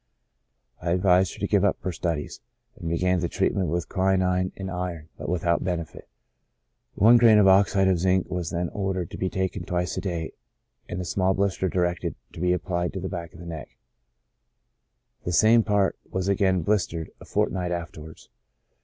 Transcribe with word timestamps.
I 0.81 0.93
advised 0.93 1.33
her 1.35 1.39
to 1.41 1.47
give 1.47 1.63
up 1.63 1.77
her 1.81 1.91
studies, 1.91 2.41
and 2.75 2.89
began 2.89 3.19
the 3.19 3.29
treatment 3.29 3.67
with 3.69 3.87
quinine 3.87 4.51
and 4.57 4.71
iron, 4.71 5.09
but 5.15 5.29
without 5.29 5.63
benefit; 5.63 6.09
one 6.95 7.17
grain 7.17 7.37
of 7.37 7.45
oxide 7.47 7.87
of 7.87 7.99
zinc 7.99 8.27
was 8.27 8.49
then 8.49 8.69
ordered 8.69 9.11
to 9.11 9.17
be 9.19 9.29
taken 9.29 9.63
twice 9.63 9.95
a 9.97 10.01
day, 10.01 10.33
and 10.89 10.99
a 11.01 11.05
small 11.05 11.35
bhster 11.35 11.71
directed 11.71 12.15
to 12.33 12.39
be 12.39 12.51
applied 12.51 12.93
to 12.93 12.99
the 12.99 13.09
back 13.09 13.31
of 13.33 13.39
the 13.39 13.45
neck; 13.45 13.77
the 15.23 15.31
same 15.31 15.61
part 15.61 15.95
was 16.09 16.27
again 16.27 16.63
blistered 16.63 17.11
a 17.19 17.25
fortnight 17.25 17.71
afterwards. 17.71 18.27